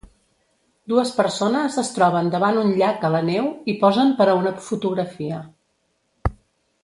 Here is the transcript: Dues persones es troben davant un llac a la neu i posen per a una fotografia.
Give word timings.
Dues 0.91 1.09
persones 1.17 1.75
es 1.81 1.91
troben 1.97 2.31
davant 2.35 2.57
un 2.63 2.71
llac 2.79 3.05
a 3.05 3.11
la 3.15 3.21
neu 3.27 3.51
i 3.73 3.77
posen 3.83 4.15
per 4.21 4.27
a 4.31 4.35
una 4.41 4.53
fotografia. 4.69 5.43